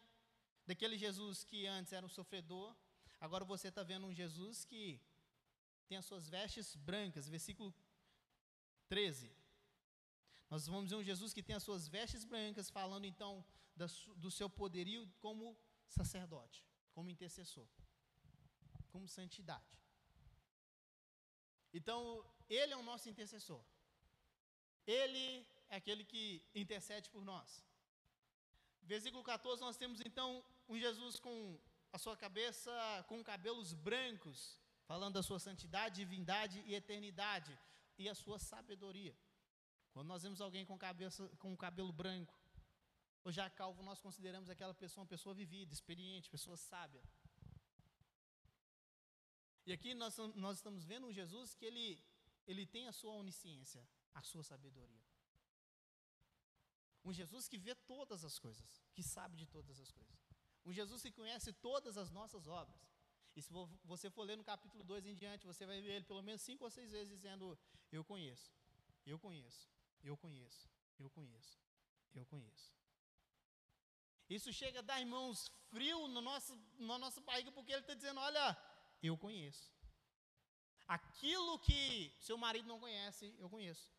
[0.67, 2.75] daquele Jesus que antes era um sofredor,
[3.21, 5.01] agora você está vendo um Jesus que
[5.91, 7.75] tem as suas vestes brancas, versículo
[8.89, 9.29] 13.
[10.49, 13.33] Nós vamos ver um Jesus que tem as suas vestes brancas, falando então
[14.23, 15.45] do seu poderio como
[15.89, 17.67] sacerdote, como intercessor,
[18.93, 19.75] como santidade.
[21.79, 21.99] Então,
[22.49, 23.63] ele é o nosso intercessor.
[24.87, 25.27] Ele
[25.69, 26.25] é aquele que
[26.55, 27.65] intercede por nós.
[28.83, 31.37] Versículo 14, nós temos então um Jesus com
[31.93, 32.73] a sua cabeça
[33.09, 34.59] com cabelos brancos,
[34.91, 37.57] falando da sua santidade, divindade e eternidade
[37.97, 39.17] e a sua sabedoria.
[39.93, 42.35] Quando nós vemos alguém com cabeça com cabelo branco,
[43.23, 47.01] ou já calvo, nós consideramos aquela pessoa uma pessoa vivida, experiente, pessoa sábia.
[49.65, 51.87] E aqui nós, nós estamos vendo um Jesus que ele,
[52.45, 55.05] ele tem a sua onisciência, a sua sabedoria.
[57.05, 60.19] Um Jesus que vê todas as coisas, que sabe de todas as coisas.
[60.67, 62.90] Um Jesus que conhece todas as nossas obras.
[63.41, 63.53] E se
[63.93, 66.65] você for ler no capítulo 2 em diante, você vai ver ele pelo menos cinco
[66.65, 67.59] ou seis vezes dizendo:
[67.91, 68.53] Eu conheço,
[69.07, 69.63] eu conheço,
[70.05, 71.59] eu conheço, eu conheço,
[72.15, 72.69] eu conheço.
[74.29, 76.55] Isso chega a dar, irmãos, frio no nosso,
[76.91, 78.45] na nossa barriga, porque ele está dizendo: Olha,
[79.03, 79.73] eu conheço.
[80.87, 83.91] Aquilo que seu marido não conhece, eu conheço.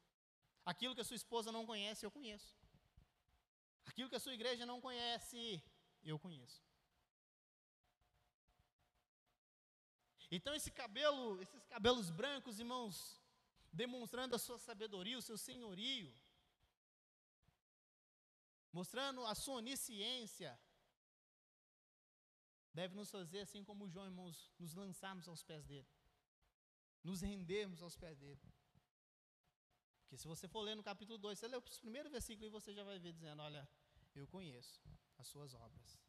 [0.63, 2.55] Aquilo que a sua esposa não conhece, eu conheço.
[3.87, 5.63] Aquilo que a sua igreja não conhece,
[6.03, 6.61] eu conheço.
[10.31, 13.21] Então esse cabelo, esses cabelos brancos, irmãos,
[13.71, 16.11] demonstrando a sua sabedoria, o seu senhorio,
[18.71, 20.57] mostrando a sua onisciência,
[22.73, 25.89] deve nos fazer assim como João, irmãos, nos lançarmos aos pés dele,
[27.03, 28.41] nos rendermos aos pés dele.
[30.01, 32.73] Porque se você for ler no capítulo 2, você lê os primeiros versículos e você
[32.73, 33.67] já vai ver dizendo: Olha,
[34.15, 34.81] eu conheço
[35.17, 35.99] as suas obras.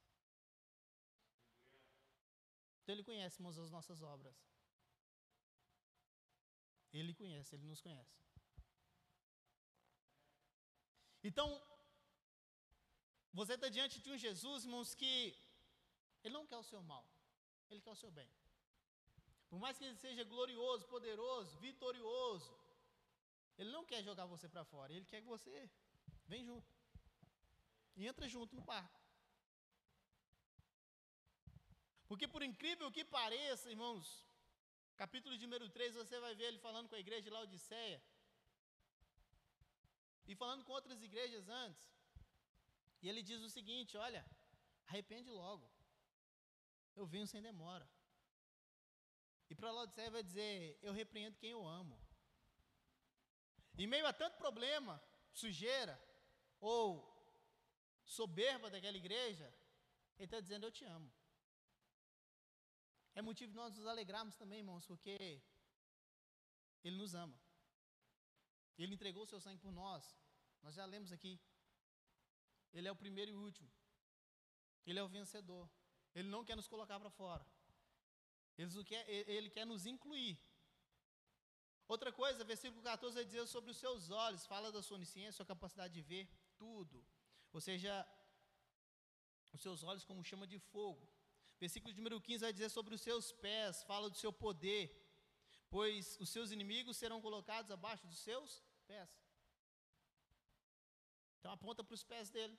[2.83, 4.37] Então ele conhece, irmãos, as nossas obras.
[6.93, 8.23] Ele conhece, ele nos conhece.
[11.25, 11.49] Então,
[13.33, 15.37] você está diante de um Jesus, irmãos, que
[16.25, 17.05] ele não quer o seu mal,
[17.71, 18.29] ele quer o seu bem.
[19.49, 22.53] Por mais que ele seja glorioso, poderoso, vitorioso,
[23.59, 25.71] ele não quer jogar você para fora, ele quer que você
[26.27, 26.71] vem junto.
[27.97, 29.02] E entra junto no barco.
[32.13, 34.07] Porque por incrível que pareça, irmãos,
[35.03, 38.03] capítulo de número 3, você vai ver ele falando com a igreja de Laodiceia.
[40.27, 41.83] E falando com outras igrejas antes.
[43.01, 44.23] E ele diz o seguinte: olha,
[44.89, 45.67] arrepende logo.
[46.95, 47.89] Eu venho sem demora.
[49.49, 51.99] E para Laodiceia vai dizer: eu repreendo quem eu amo.
[53.79, 55.03] Em meio a tanto problema,
[55.33, 55.99] sujeira
[56.61, 56.87] ou
[58.05, 59.51] soberba daquela igreja,
[60.19, 61.11] ele está dizendo: eu te amo.
[63.15, 65.43] É motivo de nós nos alegrarmos também, irmãos, porque
[66.83, 67.39] Ele nos ama.
[68.79, 70.17] Ele entregou o seu sangue por nós.
[70.63, 71.39] Nós já lemos aqui.
[72.73, 73.71] Ele é o primeiro e o último.
[74.87, 75.69] Ele é o vencedor.
[76.15, 77.47] Ele não quer nos colocar para fora.
[78.57, 80.39] Ele quer, ele quer nos incluir.
[81.89, 85.47] Outra coisa, versículo 14 vai dizer sobre os seus olhos, fala da sua onisciência, sua
[85.47, 87.05] capacidade de ver tudo.
[87.53, 88.07] Ou seja,
[89.53, 91.07] os seus olhos como chama de fogo.
[91.63, 94.85] Versículo número 15 vai dizer sobre os seus pés, fala do seu poder,
[95.75, 98.51] pois os seus inimigos serão colocados abaixo dos seus
[98.89, 99.11] pés.
[101.37, 102.59] Então aponta para os pés dele.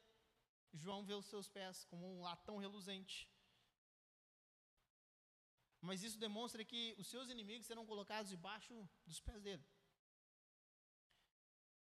[0.81, 3.17] João vê os seus pés como um latão reluzente.
[5.81, 8.73] Mas isso demonstra que os seus inimigos serão colocados debaixo
[9.05, 9.65] dos pés dele.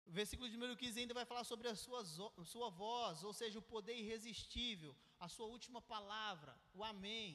[0.07, 2.03] O versículo de número 15 ainda vai falar sobre a sua,
[2.55, 7.31] sua voz, ou seja, o poder irresistível, a sua última palavra, o Amém.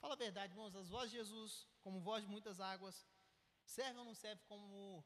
[0.00, 1.50] Fala a verdade, irmãos, as vozes de Jesus,
[1.82, 2.96] como voz de muitas águas,
[3.76, 5.04] servem ou não servem como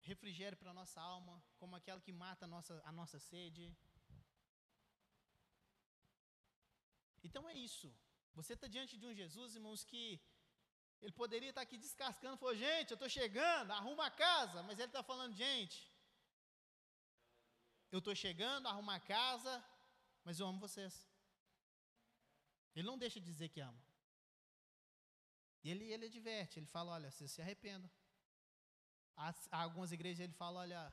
[0.00, 3.64] refrigério para a nossa alma, como aquela que mata a nossa, a nossa sede?
[7.22, 7.88] Então é isso.
[8.34, 10.20] Você está diante de um Jesus, irmãos, que
[11.00, 14.88] ele poderia estar aqui descascando, falou, gente, eu estou chegando, arruma a casa, mas ele
[14.88, 15.78] está falando, gente,
[17.90, 19.64] eu estou chegando, arruma a casa,
[20.24, 21.06] mas eu amo vocês.
[22.74, 23.82] Ele não deixa de dizer que ama.
[25.64, 27.90] Ele, ele adverte, ele fala, olha, vocês se arrependam.
[29.16, 30.92] Há, algumas igrejas ele fala, olha,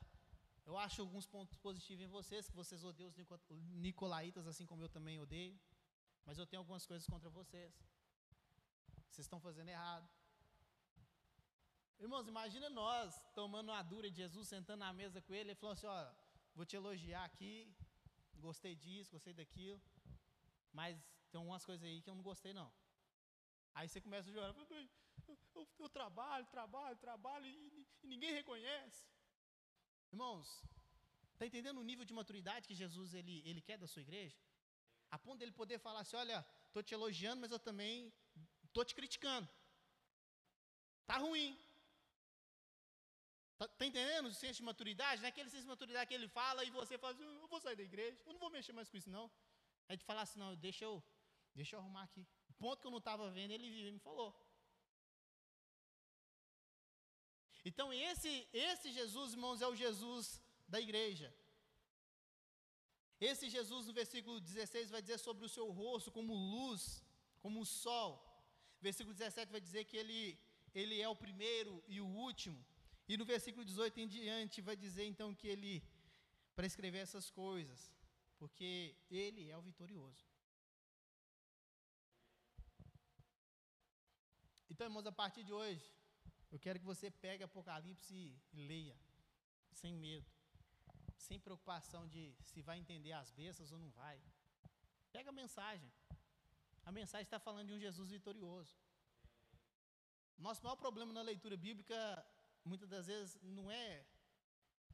[0.64, 3.16] eu acho alguns pontos positivos em vocês, que vocês odeiam os
[3.86, 5.58] nicolaítas, assim como eu também odeio,
[6.24, 7.72] mas eu tenho algumas coisas contra vocês.
[9.08, 10.08] Vocês estão fazendo errado.
[11.98, 15.76] Irmãos, imagina nós tomando uma dura de Jesus, sentando na mesa com ele, e falando
[15.76, 16.12] assim: ó,
[16.56, 17.54] vou te elogiar aqui,
[18.46, 19.80] gostei disso, gostei daquilo,
[20.72, 20.96] mas
[21.30, 22.70] tem algumas coisas aí que eu não gostei, não.
[23.74, 24.54] Aí você começa a chorar,
[25.28, 29.04] eu, eu, eu trabalho, trabalho, trabalho e, e ninguém reconhece.
[30.12, 30.48] Irmãos,
[31.32, 34.36] está entendendo o nível de maturidade que Jesus ele, ele quer da sua igreja?
[35.10, 38.12] A ponto dele poder falar assim: olha, estou te elogiando, mas eu também
[38.76, 39.48] Estou te criticando.
[41.00, 41.58] Está ruim.
[43.56, 45.20] Está tá entendendo o senso de maturidade?
[45.20, 47.58] Não é aquele senso de maturidade que ele fala e você fala assim, eu vou
[47.58, 49.30] sair da igreja, eu não vou mexer mais com isso não.
[49.88, 51.02] Aí de falar assim, não, deixa eu,
[51.54, 52.26] deixa eu arrumar aqui.
[52.50, 54.30] O ponto que eu não estava vendo, ele viu e me falou.
[57.64, 61.34] Então esse, esse Jesus, irmãos, é o Jesus da igreja.
[63.18, 67.02] Esse Jesus, no versículo 16, vai dizer sobre o seu rosto como luz,
[67.40, 68.10] como sol.
[68.82, 70.38] Versículo 17 vai dizer que ele,
[70.74, 72.62] ele é o primeiro e o último.
[73.08, 75.82] E no versículo 18 em diante vai dizer então que ele,
[76.54, 77.92] para escrever essas coisas,
[78.38, 80.24] porque ele é o vitorioso.
[84.68, 85.86] Então, irmãos, a partir de hoje,
[86.50, 88.96] eu quero que você pegue Apocalipse e leia,
[89.70, 90.26] sem medo,
[91.16, 94.20] sem preocupação de se vai entender as bestas ou não vai.
[95.12, 95.90] Pega a mensagem.
[96.84, 98.76] A mensagem está falando de um Jesus vitorioso.
[100.36, 101.96] Nosso maior problema na leitura bíblica,
[102.66, 104.04] muitas das vezes, não é.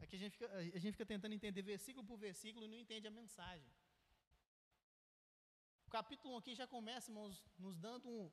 [0.01, 2.79] É que a gente fica, a gente fica tentando entender versículo por versículo e não
[2.85, 3.71] entende a mensagem.
[5.87, 8.31] O capítulo 1 aqui já começa, irmãos, nos dando um,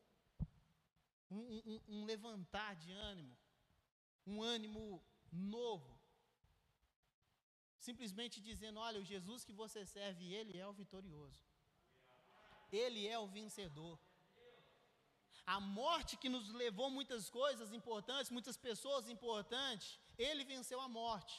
[1.32, 3.38] um, um, um levantar de ânimo,
[4.26, 6.00] um ânimo novo.
[7.80, 11.42] Simplesmente dizendo: olha, o Jesus que você serve, ele é o vitorioso.
[12.72, 14.00] Ele é o vencedor.
[15.56, 19.88] A morte que nos levou muitas coisas importantes, muitas pessoas importantes,
[20.26, 21.36] ele venceu a morte.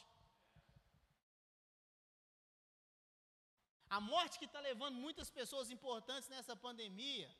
[3.96, 7.30] A morte que está levando muitas pessoas importantes nessa pandemia,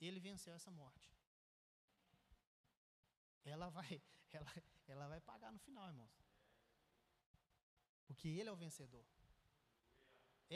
[0.00, 1.08] ele venceu essa morte.
[3.44, 4.02] Ela vai,
[4.38, 4.52] ela,
[4.88, 6.14] ela vai pagar no final, irmãos.
[8.06, 9.06] Porque ele é o vencedor.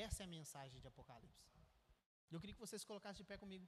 [0.07, 1.47] Essa é a mensagem de Apocalipse.
[2.33, 3.67] Eu queria que vocês colocassem de pé comigo.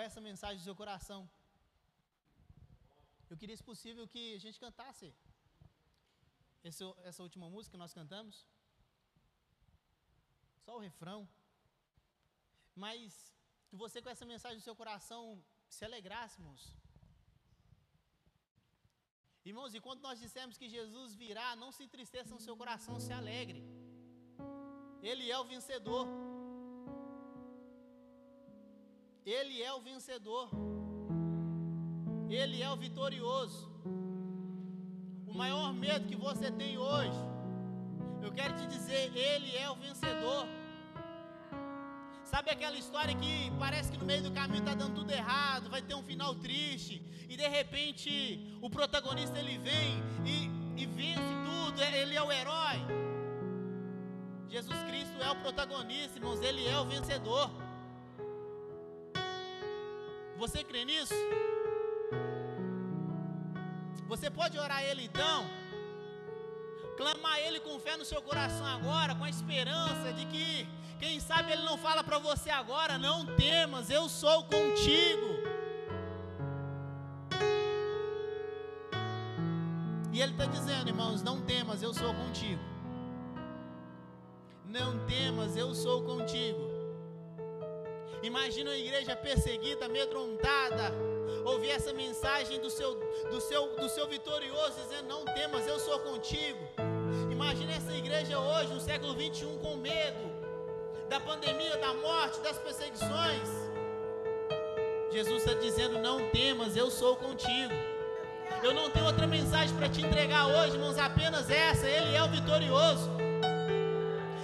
[0.00, 1.20] É essa mensagem do seu coração?
[3.30, 5.14] Eu queria, se possível, que a gente cantasse
[6.64, 8.46] esse, essa última música que nós cantamos.
[10.64, 11.28] Só o refrão.
[12.74, 13.32] Mas
[13.68, 15.22] que você, com essa mensagem do seu coração,
[15.68, 16.60] se alegrássemos
[19.44, 23.12] Irmãos, e quando nós dissemos que Jesus virá, não se entristeça no seu coração, se
[23.12, 23.60] alegre.
[25.02, 26.06] Ele é o vencedor.
[29.24, 30.50] Ele é o vencedor.
[32.28, 33.70] Ele é o vitorioso.
[35.26, 37.18] O maior medo que você tem hoje,
[38.20, 40.46] eu quero te dizer, ele é o vencedor.
[42.24, 45.82] Sabe aquela história que parece que no meio do caminho está dando tudo errado, vai
[45.82, 51.80] ter um final triste, e de repente o protagonista ele vem e, e vence tudo,
[51.80, 52.78] é, ele é o herói.
[54.48, 57.50] Jesus Cristo é o protagonista, irmãos, ele é o vencedor.
[60.42, 61.14] Você crê nisso?
[64.08, 65.44] Você pode orar a Ele então?
[66.96, 70.68] Clamar a Ele com fé no seu coração agora, com a esperança de que,
[70.98, 75.28] quem sabe, Ele não fala para você agora: não temas, eu sou contigo.
[80.12, 82.64] E Ele está dizendo, irmãos: não temas, eu sou contigo.
[84.66, 86.71] Não temas, eu sou contigo.
[88.22, 90.94] Imagina uma igreja perseguida, amedrontada,
[91.44, 92.94] ouvir essa mensagem do seu,
[93.30, 96.60] do seu, do seu vitorioso, dizendo: Não temas, eu sou contigo.
[97.30, 100.30] Imagina essa igreja hoje, no século 21, com medo
[101.08, 103.48] da pandemia, da morte, das perseguições.
[105.10, 107.74] Jesus está dizendo: Não temas, eu sou contigo.
[108.62, 111.88] Eu não tenho outra mensagem para te entregar hoje, irmãos, apenas essa.
[111.88, 113.10] Ele é o vitorioso.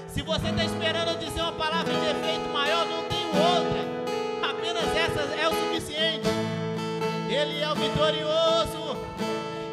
[0.09, 2.98] Se você está esperando eu dizer uma palavra de efeito maior, não
[3.29, 4.51] outra.
[4.51, 6.29] Apenas essa é o suficiente.
[7.29, 8.97] Ele é o vitorioso.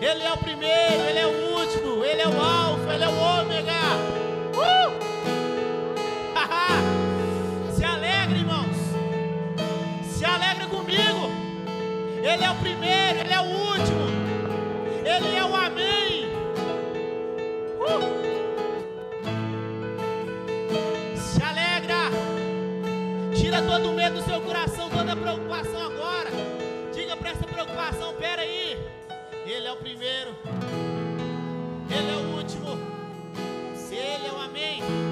[0.01, 3.17] Ele é o primeiro, ele é o último, ele é o alfa, ele é o
[3.17, 3.73] ômega.
[4.53, 4.91] Uh!
[7.73, 8.77] Se alegre, irmãos.
[10.03, 11.31] Se alegre comigo.
[12.21, 14.05] Ele é o primeiro, ele é o último.
[15.05, 16.29] Ele é o amém.
[17.79, 18.24] Uh!
[23.55, 26.29] Tira todo o medo do seu coração, toda preocupação agora.
[26.93, 28.77] Diga para essa preocupação: pera aí.
[29.45, 30.35] Ele é o primeiro,
[31.89, 32.77] Ele é o último,
[33.89, 35.04] Ele é o amém.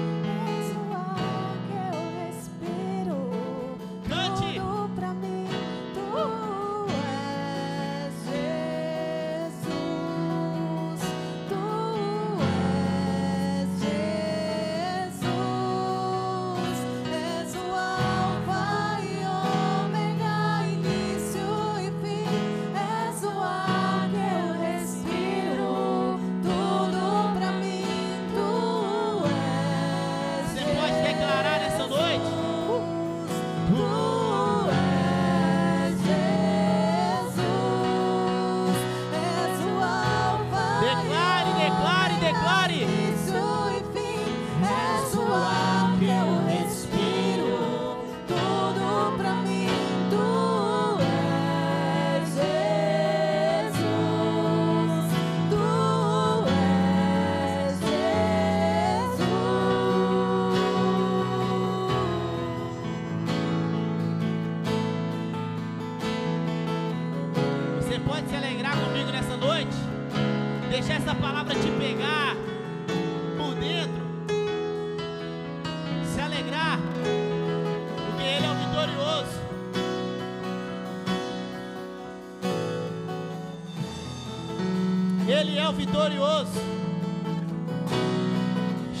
[85.74, 86.60] Vitorioso.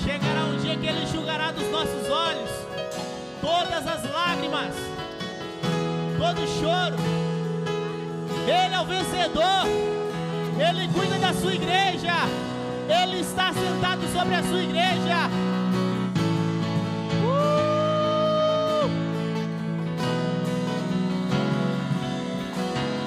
[0.04, 2.50] Chegará um dia que Ele enxugará dos nossos olhos
[3.40, 4.74] todas as lágrimas,
[6.18, 6.96] todo o choro.
[8.46, 9.66] Ele é o vencedor,
[10.58, 12.14] Ele cuida da sua igreja,
[12.88, 15.30] Ele está sentado sobre a sua igreja.
[17.24, 18.88] Uh!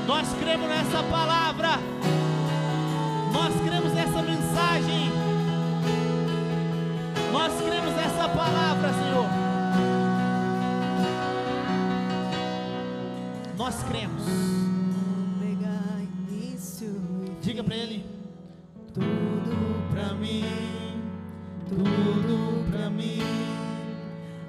[0.07, 1.96] Nós cremos nessa palavra.
[13.67, 14.23] Nós cremos.
[17.41, 18.05] Diga para ele.
[18.93, 21.01] Tudo para mim,
[21.67, 23.19] tudo para mim.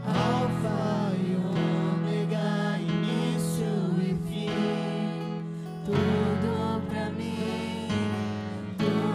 [0.07, 3.67] Alfa e ômega, início
[4.01, 5.43] e fim.
[5.85, 7.89] Tudo para mim.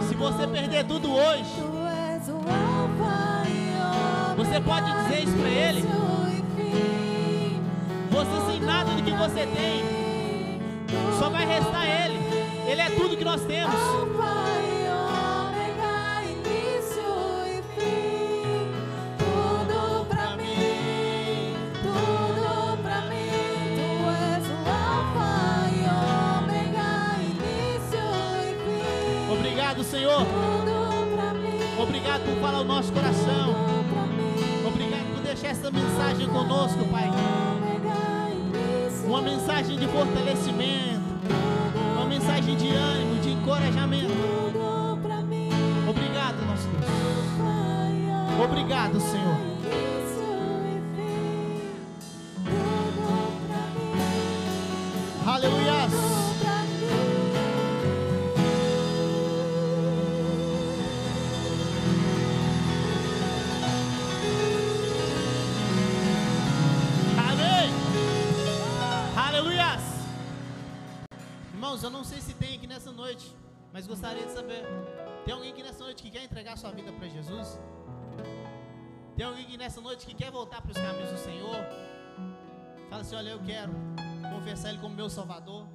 [0.06, 1.62] Se você perder tudo hoje,
[4.36, 5.82] você pode dizer isso para ele.
[8.10, 9.82] Você sem nada do que você tem,
[11.18, 12.18] só vai restar ele.
[12.70, 13.74] Ele é tudo que nós temos.
[29.94, 30.26] Senhor.
[31.80, 33.54] Obrigado por falar o nosso coração.
[34.66, 37.10] Obrigado por deixar essa mensagem conosco, Pai.
[39.06, 41.03] uma mensagem de fortalecimento,
[42.14, 44.12] mensagem de ânimo, de encorajamento.
[45.88, 46.94] Obrigado, nosso Deus.
[48.44, 49.23] Obrigado, Senhor.
[73.74, 74.62] Mas gostaria de saber:
[75.24, 77.60] tem alguém aqui nessa noite que quer entregar sua vida para Jesus?
[79.16, 81.56] Tem alguém aqui nessa noite que quer voltar para os caminhos do Senhor?
[82.88, 83.72] Fala assim: olha, eu quero
[84.32, 85.66] confessar Ele como meu Salvador,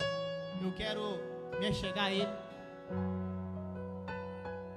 [0.62, 1.02] eu quero
[1.60, 2.36] me achegar a Ele.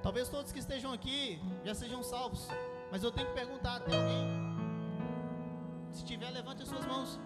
[0.01, 2.49] Talvez todos que estejam aqui já sejam salvos,
[2.91, 4.27] mas eu tenho que perguntar: tem alguém?
[5.93, 7.17] Se tiver, levante as suas mãos.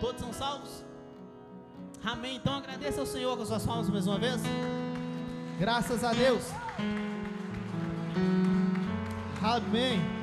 [0.00, 0.84] Todos são salvos?
[2.04, 2.36] Amém.
[2.36, 4.40] Então agradeça ao Senhor com as suas palmas mais uma vez.
[5.58, 6.42] Graças a Deus.
[9.42, 10.15] Amém.